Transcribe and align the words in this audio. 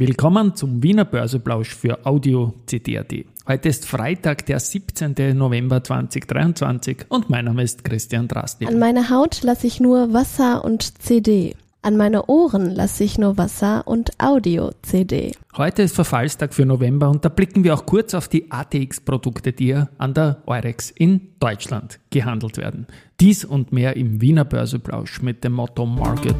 Willkommen 0.00 0.54
zum 0.54 0.80
Wiener 0.80 1.04
Börseplausch 1.04 1.74
für 1.74 2.06
Audio 2.06 2.54
CD.at. 2.66 3.12
Heute 3.48 3.68
ist 3.68 3.84
Freitag, 3.84 4.46
der 4.46 4.60
17. 4.60 5.36
November 5.36 5.82
2023 5.82 7.06
und 7.08 7.28
mein 7.28 7.46
Name 7.46 7.64
ist 7.64 7.82
Christian 7.82 8.28
Drastil. 8.28 8.68
An 8.68 8.78
meine 8.78 9.10
Haut 9.10 9.42
lasse 9.42 9.66
ich 9.66 9.80
nur 9.80 10.12
Wasser 10.12 10.64
und 10.64 11.02
CD. 11.02 11.56
An 11.82 11.96
meine 11.96 12.26
Ohren 12.26 12.70
lasse 12.70 13.02
ich 13.02 13.18
nur 13.18 13.38
Wasser 13.38 13.88
und 13.88 14.12
Audio-CD. 14.20 15.32
Heute 15.56 15.82
ist 15.82 15.96
Verfallstag 15.96 16.54
für 16.54 16.64
November 16.64 17.10
und 17.10 17.24
da 17.24 17.28
blicken 17.28 17.64
wir 17.64 17.74
auch 17.74 17.84
kurz 17.84 18.14
auf 18.14 18.28
die 18.28 18.52
ATX-Produkte, 18.52 19.52
die 19.52 19.74
an 19.74 20.14
der 20.14 20.44
Eurex 20.46 20.92
in 20.92 21.32
Deutschland 21.40 21.98
gehandelt 22.10 22.56
werden. 22.56 22.86
Dies 23.18 23.44
und 23.44 23.72
mehr 23.72 23.96
im 23.96 24.20
Wiener 24.20 24.44
Börseplausch 24.44 25.22
mit 25.22 25.42
dem 25.42 25.54
Motto 25.54 25.86
Market 25.86 26.36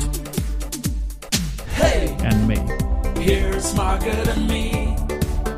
Here's 3.28 3.74
Market 3.74 4.26
and 4.26 4.48
Me, 4.48 4.96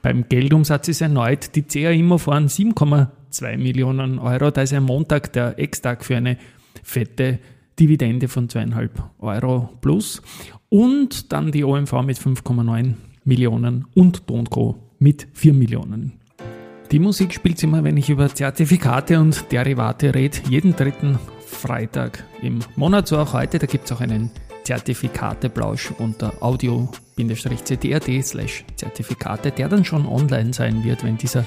Beim 0.00 0.28
Geldumsatz 0.28 0.88
ist 0.88 1.00
erneut 1.00 1.54
die 1.54 1.62
CA 1.62 1.90
Immo 1.90 2.18
voran 2.18 2.48
7,2 2.48 3.56
Millionen 3.56 4.18
Euro. 4.18 4.50
Da 4.50 4.62
ist 4.62 4.72
am 4.72 4.84
Montag 4.84 5.32
der 5.32 5.58
Ex-Tag 5.58 6.04
für 6.04 6.16
eine 6.16 6.38
fette 6.82 7.38
Dividende 7.78 8.28
von 8.28 8.48
2,5 8.48 8.90
Euro 9.20 9.70
plus. 9.80 10.22
Und 10.68 11.32
dann 11.32 11.52
die 11.52 11.64
OMV 11.64 11.92
mit 12.02 12.18
5,9 12.18 12.94
Millionen 13.24 13.86
und 13.94 14.26
Tonco 14.26 14.90
mit 14.98 15.28
4 15.34 15.52
Millionen. 15.54 16.21
Die 16.92 16.98
Musik 16.98 17.32
spielt 17.32 17.62
immer, 17.62 17.82
wenn 17.84 17.96
ich 17.96 18.10
über 18.10 18.28
Zertifikate 18.28 19.18
und 19.18 19.50
Derivate 19.50 20.14
rede, 20.14 20.36
jeden 20.50 20.76
dritten 20.76 21.18
Freitag 21.40 22.22
im 22.42 22.58
Monat, 22.76 23.08
so 23.08 23.16
auch 23.16 23.32
heute. 23.32 23.58
Da 23.58 23.66
gibt 23.66 23.86
es 23.86 23.92
auch 23.92 24.02
einen 24.02 24.30
Zertifikateplausch 24.64 25.92
unter 25.96 26.34
audio-cdrd 26.42 28.22
slash 28.22 28.66
Zertifikate, 28.76 29.52
der 29.52 29.70
dann 29.70 29.86
schon 29.86 30.06
online 30.06 30.52
sein 30.52 30.84
wird, 30.84 31.02
wenn 31.02 31.16
dieser 31.16 31.46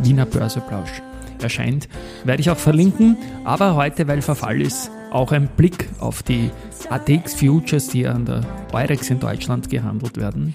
Wiener 0.00 0.26
Börseplausch 0.26 1.00
erscheint. 1.40 1.88
Werde 2.24 2.40
ich 2.40 2.50
auch 2.50 2.58
verlinken, 2.58 3.16
aber 3.44 3.76
heute, 3.76 4.08
weil 4.08 4.22
Verfall 4.22 4.60
ist, 4.60 4.90
auch 5.12 5.30
ein 5.30 5.46
Blick 5.56 5.88
auf 6.00 6.24
die 6.24 6.50
ATX 6.88 7.34
Futures, 7.34 7.86
die 7.86 8.08
an 8.08 8.24
der 8.24 8.40
Eurex 8.72 9.08
in 9.08 9.20
Deutschland 9.20 9.70
gehandelt 9.70 10.16
werden. 10.16 10.52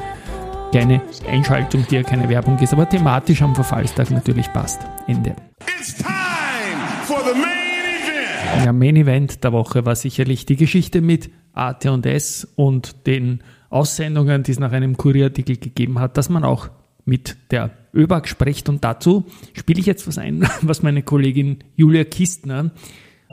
keine 0.72 1.00
Einschaltung, 1.28 1.86
die 1.88 1.96
ja 1.96 2.02
keine 2.02 2.28
Werbung 2.28 2.58
ist, 2.58 2.72
aber 2.72 2.88
thematisch 2.88 3.42
am 3.42 3.54
Verfallstag 3.54 4.10
natürlich 4.10 4.52
passt. 4.52 4.80
Ende. 5.06 5.36
It's 5.78 5.94
time 5.96 6.08
for 7.04 7.20
the 7.20 7.38
main 7.38 7.44
event. 7.44 8.64
Ja, 8.64 8.72
Main 8.72 8.96
Event 8.96 9.44
der 9.44 9.52
Woche 9.52 9.86
war 9.86 9.94
sicherlich 9.94 10.46
die 10.46 10.56
Geschichte 10.56 11.00
mit 11.00 11.30
AT&S 11.52 12.48
und 12.56 13.06
den 13.06 13.42
Aussendungen, 13.70 14.42
die 14.42 14.52
es 14.52 14.58
nach 14.58 14.72
einem 14.72 14.96
Kurierartikel 14.96 15.56
gegeben 15.56 16.00
hat, 16.00 16.16
dass 16.16 16.28
man 16.28 16.44
auch 16.44 16.70
mit 17.04 17.36
der 17.50 17.70
ÖBAG 17.94 18.26
spricht. 18.26 18.68
Und 18.68 18.84
dazu 18.84 19.26
spiele 19.52 19.80
ich 19.80 19.86
jetzt 19.86 20.06
was 20.06 20.18
ein, 20.18 20.48
was 20.62 20.82
meine 20.82 21.02
Kollegin 21.02 21.58
Julia 21.76 22.04
Kistner 22.04 22.72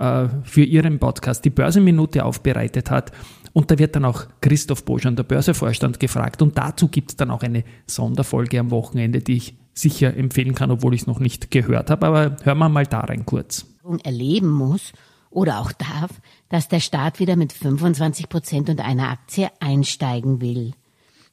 äh, 0.01 0.29
für 0.44 0.63
ihren 0.63 0.97
Podcast 0.97 1.45
die 1.45 1.51
Börsenminute 1.51 2.25
aufbereitet 2.25 2.89
hat. 2.89 3.12
Und 3.53 3.69
da 3.69 3.78
wird 3.78 3.95
dann 3.95 4.06
auch 4.06 4.25
Christoph 4.41 4.84
Boschan, 4.84 5.16
der 5.16 5.23
Börsevorstand, 5.23 6.00
gefragt. 6.00 6.41
Und 6.41 6.57
dazu 6.57 6.88
gibt 6.88 7.12
es 7.12 7.16
dann 7.17 7.29
auch 7.29 7.44
eine 7.44 7.63
Sonderfolge 7.85 8.59
am 8.59 8.72
Wochenende, 8.72 9.19
die 9.19 9.38
ich 9.38 9.56
sicher 9.73 10.16
empfehlen 10.16 10.56
kann, 10.56 10.72
obwohl 10.72 10.95
ich 10.95 11.01
es 11.01 11.07
noch 11.07 11.19
nicht 11.19 11.51
gehört 11.51 11.91
habe. 11.91 12.07
Aber 12.07 12.38
hören 12.44 12.57
wir 12.57 12.69
mal 12.69 12.88
da 12.88 13.01
rein 13.01 13.25
kurz. 13.25 13.67
Erleben 14.03 14.50
muss 14.50 14.94
oder 15.29 15.59
auch 15.59 15.72
darf, 15.72 16.11
dass 16.50 16.67
der 16.67 16.79
Staat 16.79 17.19
wieder 17.19 17.35
mit 17.35 17.53
25 17.53 18.28
Prozent 18.28 18.69
und 18.69 18.81
einer 18.81 19.09
Aktie 19.09 19.50
einsteigen 19.59 20.41
will. 20.41 20.73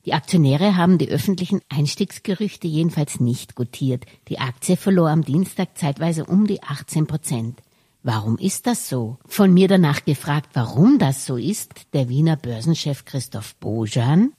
Die 0.05 0.15
Aktionäre 0.15 0.77
haben 0.77 0.99
die 0.99 1.11
öffentlichen 1.11 1.61
Einstiegsgerüchte 1.69 2.67
jedenfalls 2.67 3.21
nicht 3.21 3.55
gutiert. 3.55 4.05
Die 4.29 4.39
Aktie 4.39 4.77
verlor 4.77 5.11
am 5.11 5.23
Dienstag 5.23 5.77
zeitweise 5.77 6.25
um 6.25 6.47
die 6.47 6.63
18 6.63 7.07
Prozent. 7.07 7.61
Warum 8.09 8.39
ist 8.39 8.67
das 8.67 8.89
so? 8.89 9.19
Von 9.27 9.53
mir 9.53 9.69
danach 9.69 10.03
gefragt, 10.03 10.49
warum 10.55 10.99
das 10.99 11.27
so 11.27 11.37
ist, 11.37 11.75
der 11.93 12.09
Wiener 12.09 12.37
Börsenchef 12.37 13.05
Christoph 13.05 13.55
Bojan. 13.57 14.33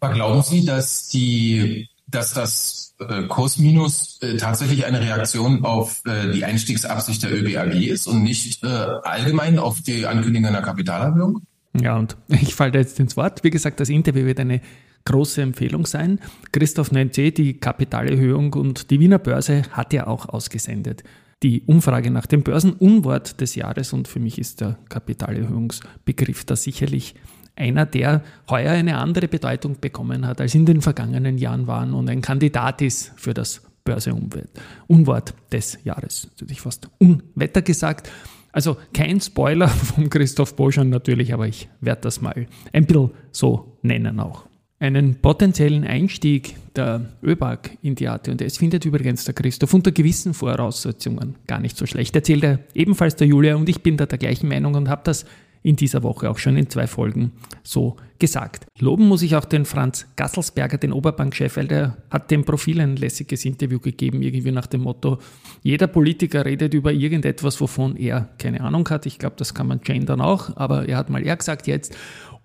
Aber 0.00 0.12
glauben 0.12 0.42
Sie, 0.42 0.66
dass 0.66 1.10
die, 1.10 1.88
dass 2.08 2.34
das 2.34 2.96
äh, 2.98 3.22
Kursminus 3.28 4.18
äh, 4.20 4.36
tatsächlich 4.36 4.84
eine 4.84 5.00
Reaktion 5.00 5.64
auf 5.64 6.02
äh, 6.06 6.32
die 6.32 6.44
Einstiegsabsicht 6.44 7.22
der 7.22 7.32
ÖBAG 7.32 7.86
ist 7.86 8.08
und 8.08 8.24
nicht 8.24 8.64
allgemein 8.64 9.60
auf 9.60 9.80
die 9.80 10.06
Ankündigung 10.06 10.48
einer 10.48 10.62
Kapitalerhöhung? 10.62 11.42
Ja, 11.80 11.96
und 11.96 12.16
ich 12.26 12.56
falle 12.56 12.80
jetzt 12.80 12.98
ins 12.98 13.16
Wort. 13.16 13.44
Wie 13.44 13.50
gesagt, 13.50 13.78
das 13.78 13.90
Interview 13.90 14.26
wird 14.26 14.40
eine 14.40 14.60
große 15.04 15.40
Empfehlung 15.40 15.86
sein. 15.86 16.18
Christoph 16.50 16.90
nennt 16.90 17.16
eh 17.16 17.30
die 17.30 17.60
Kapitalerhöhung 17.60 18.54
und 18.54 18.90
die 18.90 18.98
Wiener 18.98 19.20
Börse 19.20 19.62
hat 19.70 19.92
ja 19.92 20.08
auch 20.08 20.28
ausgesendet 20.28 21.04
die 21.44 21.62
Umfrage 21.66 22.10
nach 22.10 22.26
dem 22.26 22.42
Börsenunwort 22.42 23.40
des 23.40 23.54
Jahres 23.54 23.92
und 23.92 24.08
für 24.08 24.18
mich 24.18 24.38
ist 24.38 24.62
der 24.62 24.78
Kapitalerhöhungsbegriff 24.88 26.44
da 26.44 26.56
sicherlich 26.56 27.14
einer, 27.54 27.84
der 27.84 28.22
heuer 28.48 28.72
eine 28.72 28.96
andere 28.96 29.28
Bedeutung 29.28 29.78
bekommen 29.78 30.26
hat, 30.26 30.40
als 30.40 30.54
in 30.54 30.64
den 30.64 30.80
vergangenen 30.80 31.36
Jahren 31.36 31.66
waren 31.66 31.92
und 31.92 32.08
ein 32.08 32.22
Kandidat 32.22 32.80
ist 32.80 33.12
für 33.16 33.34
das 33.34 33.62
Börseunwort 33.84 35.34
des 35.52 35.78
Jahres. 35.84 36.28
Das 36.32 36.40
hätte 36.40 36.52
ich 36.52 36.62
fast 36.62 36.88
Unwetter 36.98 37.60
gesagt. 37.60 38.10
Also 38.50 38.78
kein 38.94 39.20
Spoiler 39.20 39.68
von 39.68 40.08
Christoph 40.08 40.56
Boschan 40.56 40.88
natürlich, 40.88 41.34
aber 41.34 41.46
ich 41.46 41.68
werde 41.82 42.00
das 42.00 42.22
mal 42.22 42.46
ein 42.72 42.86
bisschen 42.86 43.10
so 43.32 43.76
nennen 43.82 44.18
auch. 44.18 44.46
Einen 44.80 45.20
potenziellen 45.20 45.84
Einstieg 45.84 46.56
der 46.74 47.12
ÖBAG 47.22 47.78
in 47.82 47.94
die 47.94 48.08
AT&S 48.08 48.58
findet 48.58 48.84
übrigens 48.84 49.24
der 49.24 49.34
Christoph 49.34 49.72
unter 49.72 49.92
gewissen 49.92 50.34
Voraussetzungen 50.34 51.36
gar 51.46 51.60
nicht 51.60 51.76
so 51.76 51.86
schlecht. 51.86 52.14
Erzählt 52.16 52.42
er 52.42 52.58
ebenfalls 52.74 53.14
der 53.16 53.28
Julia 53.28 53.54
und 53.54 53.68
ich 53.68 53.82
bin 53.82 53.96
da 53.96 54.06
der 54.06 54.18
gleichen 54.18 54.48
Meinung 54.48 54.74
und 54.74 54.88
habe 54.88 55.02
das 55.04 55.24
in 55.64 55.76
dieser 55.76 56.02
Woche 56.02 56.28
auch 56.28 56.38
schon 56.38 56.56
in 56.58 56.68
zwei 56.68 56.86
Folgen 56.86 57.32
so 57.62 57.96
gesagt. 58.18 58.66
Loben 58.78 59.08
muss 59.08 59.22
ich 59.22 59.34
auch 59.34 59.46
den 59.46 59.64
Franz 59.64 60.06
Gasselsberger, 60.14 60.76
den 60.76 60.92
Oberbankchef, 60.92 61.56
weil 61.56 61.68
der 61.68 61.96
hat 62.10 62.30
dem 62.30 62.44
Profil 62.44 62.80
ein 62.80 62.96
lässiges 62.96 63.46
Interview 63.46 63.78
gegeben, 63.78 64.22
irgendwie 64.22 64.52
nach 64.52 64.66
dem 64.66 64.82
Motto, 64.82 65.18
jeder 65.62 65.86
Politiker 65.86 66.44
redet 66.44 66.74
über 66.74 66.92
irgendetwas, 66.92 67.60
wovon 67.62 67.96
er 67.96 68.28
keine 68.38 68.60
Ahnung 68.60 68.86
hat. 68.90 69.06
Ich 69.06 69.18
glaube, 69.18 69.36
das 69.38 69.54
kann 69.54 69.66
man 69.66 69.80
gendern 69.80 70.20
auch, 70.20 70.54
aber 70.56 70.86
er 70.86 70.98
hat 70.98 71.08
mal 71.08 71.24
er 71.24 71.36
gesagt 71.36 71.66
jetzt. 71.66 71.96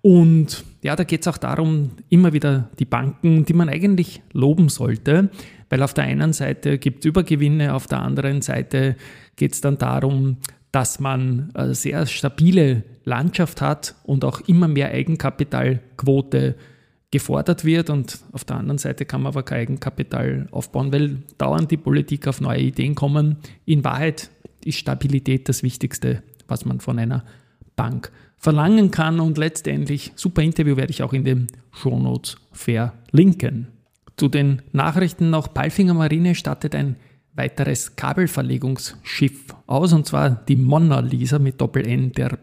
Und 0.01 0.63
ja, 0.81 0.95
da 0.95 1.03
geht 1.03 1.21
es 1.21 1.27
auch 1.27 1.37
darum, 1.37 1.91
immer 2.09 2.31
wieder 2.31 2.69
die 2.79 2.85
Banken, 2.85 3.45
die 3.45 3.53
man 3.53 3.69
eigentlich 3.69 4.21
loben 4.31 4.69
sollte, 4.69 5.29
weil 5.69 5.83
auf 5.83 5.93
der 5.93 6.05
einen 6.05 6.33
Seite 6.33 6.77
gibt 6.77 6.99
es 6.99 7.05
Übergewinne, 7.05 7.73
auf 7.73 7.87
der 7.87 7.99
anderen 7.99 8.41
Seite 8.41 8.95
geht 9.35 9.53
es 9.53 9.61
dann 9.61 9.77
darum, 9.77 10.37
dass 10.71 10.99
man 10.99 11.49
eine 11.53 11.75
sehr 11.75 12.05
stabile 12.05 12.83
Landschaft 13.03 13.61
hat 13.61 13.95
und 14.03 14.23
auch 14.23 14.41
immer 14.41 14.67
mehr 14.67 14.91
Eigenkapitalquote 14.91 16.55
gefordert 17.11 17.65
wird 17.65 17.89
und 17.89 18.19
auf 18.33 18.45
der 18.45 18.57
anderen 18.57 18.77
Seite 18.77 19.05
kann 19.05 19.23
man 19.23 19.33
aber 19.33 19.43
kein 19.43 19.61
Eigenkapital 19.61 20.47
aufbauen, 20.51 20.93
weil 20.93 21.17
dauernd 21.39 21.71
die 21.71 21.77
Politik 21.77 22.27
auf 22.27 22.39
neue 22.39 22.61
Ideen 22.61 22.93
kommen. 22.93 23.37
In 23.65 23.83
Wahrheit 23.83 24.29
ist 24.63 24.77
Stabilität 24.77 25.49
das 25.49 25.63
Wichtigste, 25.63 26.21
was 26.47 26.65
man 26.65 26.79
von 26.79 26.99
einer 26.99 27.25
Bank 27.75 28.11
verlangen 28.39 28.89
kann 28.89 29.19
und 29.19 29.37
letztendlich, 29.37 30.13
super 30.15 30.41
Interview 30.41 30.77
werde 30.77 30.91
ich 30.91 31.03
auch 31.03 31.13
in 31.13 31.25
den 31.25 31.47
Shownotes 31.71 32.37
verlinken. 32.51 33.67
Zu 34.17 34.29
den 34.29 34.61
Nachrichten 34.71 35.29
noch, 35.29 35.53
Palfinger 35.53 35.93
Marine 35.93 36.35
startet 36.35 36.73
ein 36.73 36.95
weiteres 37.35 37.95
Kabelverlegungsschiff 37.95 39.55
aus, 39.67 39.93
und 39.93 40.05
zwar 40.05 40.29
die 40.29 40.55
Mona 40.55 40.99
Lisa 40.99 41.39
mit 41.39 41.61
Doppel-N 41.61 42.11
der 42.13 42.37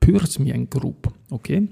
Pyrsmien 0.00 0.68
Group. 0.68 1.12
Okay, 1.30 1.68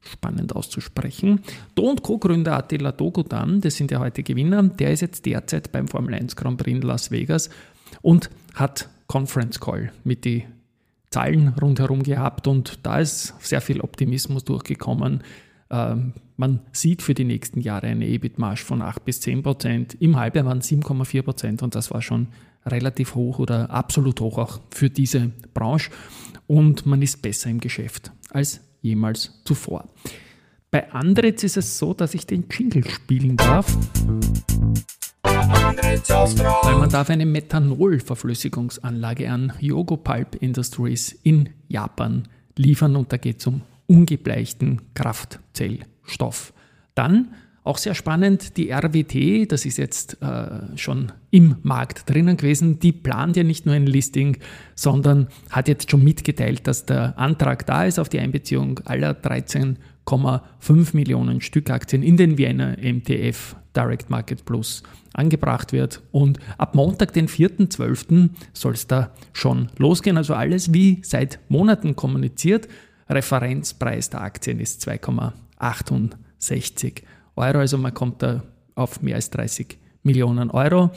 spannend 0.00 0.54
auszusprechen. 0.54 1.40
Do 1.74 1.90
und 1.90 2.02
Co-Gründer 2.02 2.56
Attila 2.56 2.92
Dogudan, 2.92 3.60
das 3.60 3.76
sind 3.76 3.90
ja 3.90 3.98
heute 3.98 4.22
Gewinner, 4.22 4.62
der 4.62 4.92
ist 4.92 5.00
jetzt 5.00 5.26
derzeit 5.26 5.72
beim 5.72 5.88
Formel 5.88 6.14
1 6.14 6.36
Grand 6.36 6.58
Prix 6.58 6.76
in 6.76 6.82
Las 6.82 7.10
Vegas 7.10 7.50
und 8.02 8.30
hat 8.54 8.88
Conference 9.06 9.58
Call 9.58 9.92
mit 10.04 10.24
den 10.24 10.44
Zahlen 11.10 11.48
rundherum 11.60 12.02
gehabt 12.02 12.46
und 12.46 12.80
da 12.84 13.00
ist 13.00 13.34
sehr 13.40 13.60
viel 13.60 13.80
Optimismus 13.80 14.44
durchgekommen. 14.44 15.22
Ähm, 15.70 16.14
man 16.36 16.60
sieht 16.72 17.02
für 17.02 17.14
die 17.14 17.24
nächsten 17.24 17.60
Jahre 17.60 17.88
eine 17.88 18.06
EBIT-Marge 18.06 18.62
von 18.64 18.80
8 18.80 19.04
bis 19.04 19.20
10 19.20 19.42
Prozent. 19.42 19.96
Im 20.00 20.16
Halbjahr 20.16 20.46
waren 20.46 20.60
7,4 20.60 21.22
Prozent 21.22 21.62
und 21.62 21.74
das 21.74 21.90
war 21.90 22.00
schon 22.00 22.28
relativ 22.64 23.14
hoch 23.14 23.38
oder 23.38 23.70
absolut 23.70 24.20
hoch 24.20 24.38
auch 24.38 24.60
für 24.70 24.88
diese 24.88 25.32
Branche. 25.52 25.90
Und 26.46 26.86
man 26.86 27.02
ist 27.02 27.22
besser 27.22 27.50
im 27.50 27.60
Geschäft 27.60 28.12
als 28.30 28.60
jemals 28.80 29.42
zuvor. 29.44 29.88
Bei 30.70 30.92
Andritz 30.92 31.42
ist 31.42 31.56
es 31.56 31.78
so, 31.78 31.94
dass 31.94 32.14
ich 32.14 32.26
den 32.26 32.44
Jingle 32.50 32.88
spielen 32.88 33.36
darf. 33.36 33.76
Weil 35.40 36.76
man 36.76 36.90
darf 36.90 37.08
eine 37.08 37.24
Methanol-Verflüssigungsanlage 37.24 39.30
an 39.30 39.54
Yogo 39.58 39.96
Pulp 39.96 40.36
Industries 40.40 41.18
in 41.22 41.48
Japan 41.68 42.28
liefern 42.56 42.96
und 42.96 43.10
da 43.12 43.16
geht 43.16 43.40
es 43.40 43.46
um 43.46 43.62
ungebleichten 43.86 44.82
Kraftzellstoff. 44.94 46.52
Dann 46.94 47.34
auch 47.70 47.78
sehr 47.78 47.94
spannend, 47.94 48.56
die 48.56 48.72
RWT, 48.72 49.50
das 49.50 49.64
ist 49.64 49.78
jetzt 49.78 50.20
äh, 50.20 50.76
schon 50.76 51.12
im 51.30 51.54
Markt 51.62 52.10
drinnen 52.10 52.36
gewesen, 52.36 52.80
die 52.80 52.90
plant 52.90 53.36
ja 53.36 53.44
nicht 53.44 53.64
nur 53.64 53.76
ein 53.76 53.86
Listing, 53.86 54.38
sondern 54.74 55.28
hat 55.50 55.68
jetzt 55.68 55.88
schon 55.88 56.02
mitgeteilt, 56.02 56.66
dass 56.66 56.84
der 56.84 57.16
Antrag 57.16 57.64
da 57.66 57.84
ist 57.84 58.00
auf 58.00 58.08
die 58.08 58.18
Einbeziehung 58.18 58.80
aller 58.86 59.12
13,5 59.12 60.96
Millionen 60.96 61.40
Stück 61.40 61.70
Aktien 61.70 62.02
in 62.02 62.16
den 62.16 62.38
Vienna 62.38 62.76
MTF 62.82 63.54
Direct 63.76 64.10
Market 64.10 64.44
Plus 64.44 64.82
angebracht 65.12 65.72
wird. 65.72 66.02
Und 66.10 66.40
ab 66.58 66.74
Montag, 66.74 67.12
den 67.12 67.28
4.12., 67.28 68.30
soll 68.52 68.72
es 68.72 68.88
da 68.88 69.12
schon 69.32 69.68
losgehen. 69.78 70.16
Also 70.16 70.34
alles 70.34 70.74
wie 70.74 70.98
seit 71.02 71.38
Monaten 71.48 71.94
kommuniziert. 71.94 72.66
Referenzpreis 73.08 74.10
der 74.10 74.22
Aktien 74.22 74.58
ist 74.58 74.84
2,68 74.88 77.02
Euro, 77.40 77.58
also 77.58 77.78
man 77.78 77.94
kommt 77.94 78.22
da 78.22 78.42
auf 78.74 79.02
mehr 79.02 79.16
als 79.16 79.30
30 79.30 79.78
Millionen 80.02 80.50
Euro. 80.50 80.90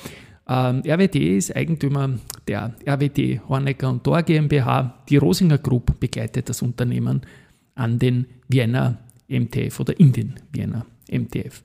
Ähm, 0.47 0.81
RWD 0.85 1.37
ist 1.37 1.55
Eigentümer 1.55 2.09
der 2.47 2.73
RWD 2.85 3.41
Hornecker 3.47 3.89
und 3.89 4.05
Dor 4.05 4.23
GmbH. 4.23 5.03
Die 5.09 5.17
Rosinger 5.17 5.57
Group 5.57 5.99
begleitet 5.99 6.49
das 6.49 6.61
Unternehmen 6.61 7.21
an 7.75 7.97
den 7.97 8.27
Vienna 8.47 8.97
MTF 9.27 9.79
oder 9.79 9.99
in 9.99 10.11
den 10.11 10.33
Vienna 10.51 10.85
MTF. 11.09 11.63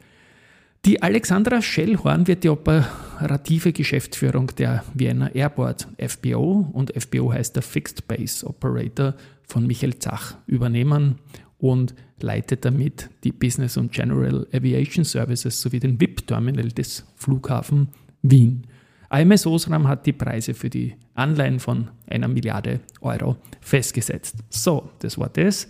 Die 0.85 1.03
Alexandra 1.03 1.61
Schellhorn 1.61 2.27
wird 2.29 2.45
die 2.45 2.49
operative 2.49 3.73
Geschäftsführung 3.73 4.47
der 4.57 4.85
Vienna 4.95 5.29
Airport 5.35 5.89
FBO 5.99 6.71
und 6.73 6.93
FBO 6.97 7.33
heißt 7.33 7.57
der 7.57 7.63
Fixed 7.63 8.07
Base 8.07 8.47
Operator 8.47 9.15
von 9.43 9.67
Michael 9.67 9.99
Zach 9.99 10.37
übernehmen 10.47 11.17
und 11.59 11.95
leitet 12.23 12.65
damit 12.65 13.11
die 13.25 13.33
Business 13.33 13.77
und 13.77 13.93
General 13.93 14.47
Aviation 14.53 15.05
Services 15.05 15.61
sowie 15.61 15.81
den 15.81 16.01
VIP-Terminal 16.01 16.69
des 16.69 17.05
Flughafen 17.17 17.89
Wien. 18.23 18.65
AMS 19.11 19.47
Osram 19.47 19.89
hat 19.89 20.05
die 20.07 20.13
Preise 20.13 20.53
für 20.53 20.69
die 20.69 20.95
Anleihen 21.15 21.61
von 21.61 21.89
einer 22.07 22.29
Milliarde 22.29 22.81
Euro 23.01 23.37
festgesetzt. 23.61 24.37
So, 24.51 24.91
das 24.99 25.19
war 25.19 25.31
das. 25.31 25.69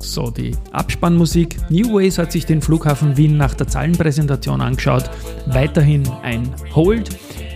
So, 0.00 0.30
die 0.30 0.56
Abspannmusik. 0.72 1.58
New 1.70 1.94
Ways 1.94 2.18
hat 2.18 2.32
sich 2.32 2.44
den 2.44 2.60
Flughafen 2.60 3.16
Wien 3.16 3.36
nach 3.36 3.54
der 3.54 3.68
Zahlenpräsentation 3.68 4.60
angeschaut. 4.60 5.08
Weiterhin 5.46 6.08
ein 6.22 6.52
Hold. 6.74 7.10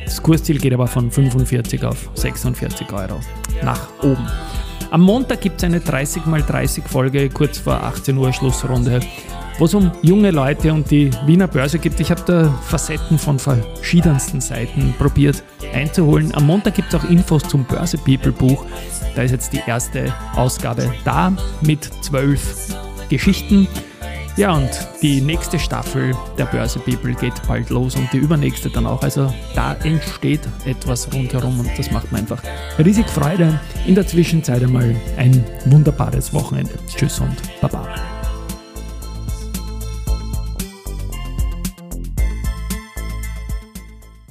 Das 0.05 0.23
Kursziel 0.23 0.59
geht 0.59 0.73
aber 0.73 0.87
von 0.87 1.11
45 1.11 1.85
auf 1.85 2.11
46 2.15 2.93
Euro 2.93 3.19
nach 3.63 3.89
oben. 4.05 4.27
Am 4.97 5.03
Montag 5.03 5.43
gibt 5.43 5.59
es 5.59 5.65
eine 5.65 5.81
30x30 5.81 6.89
Folge, 6.89 7.29
kurz 7.29 7.59
vor 7.59 7.75
18 7.83 8.17
Uhr 8.17 8.33
Schlussrunde, 8.33 9.01
wo 9.59 9.67
es 9.67 9.75
um 9.75 9.93
junge 10.01 10.31
Leute 10.31 10.73
und 10.73 10.91
die 10.91 11.11
Wiener 11.27 11.49
Börse 11.49 11.79
gibt. 11.79 12.01
Ich 12.01 12.11
habe 12.11 12.23
da 12.25 12.49
Facetten 12.63 13.19
von 13.19 13.39
verschiedensten 13.39 14.41
Seiten 14.41 14.95
probiert 14.97 15.43
einzuholen. 15.75 16.35
Am 16.35 16.47
Montag 16.47 16.77
gibt 16.77 16.95
es 16.95 16.99
auch 16.99 17.05
Infos 17.11 17.43
zum 17.43 17.67
Börse 17.67 17.99
People 17.99 18.33
Buch. 18.33 18.65
Da 19.15 19.21
ist 19.21 19.33
jetzt 19.33 19.53
die 19.53 19.61
erste 19.67 20.15
Ausgabe 20.35 20.91
da 21.05 21.37
mit 21.61 21.91
zwölf 22.01 22.75
Geschichten. 23.11 23.69
Ja, 24.37 24.53
und 24.53 24.69
die 25.01 25.23
nächste 25.23 25.59
Staffel 25.59 26.15
der 26.37 26.45
Börse 26.45 26.79
People 26.79 27.15
geht 27.15 27.35
bald 27.49 27.71
los 27.71 27.97
und 27.97 28.13
die 28.13 28.19
übernächste 28.19 28.69
dann 28.69 28.87
auch. 28.87 29.03
Also 29.03 29.33
da 29.55 29.75
entsteht 29.83 30.43
etwas 30.67 31.11
rundherum 31.11 31.59
und 31.61 31.71
das 31.79 31.91
macht 31.91 32.13
mir 32.13 32.19
einfach 32.19 32.43
riesig 32.79 33.09
Freude. 33.09 33.59
In 33.87 33.95
der 33.95 34.07
Zwischenzeit 34.07 34.63
einmal 34.63 34.95
ein 35.17 35.43
wunderbares 35.65 36.35
Wochenende. 36.35 36.75
Tschüss 36.95 37.19
und 37.19 37.37
Baba. 37.63 37.89